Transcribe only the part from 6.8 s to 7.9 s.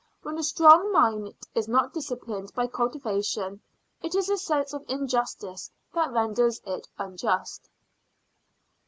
unjust.